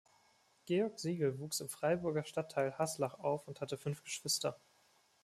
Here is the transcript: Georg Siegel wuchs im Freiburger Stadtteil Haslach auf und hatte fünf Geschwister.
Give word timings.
Georg 0.65 0.99
Siegel 0.99 1.37
wuchs 1.37 1.59
im 1.59 1.69
Freiburger 1.69 2.23
Stadtteil 2.23 2.75
Haslach 2.79 3.19
auf 3.19 3.47
und 3.47 3.61
hatte 3.61 3.77
fünf 3.77 4.03
Geschwister. 4.03 4.59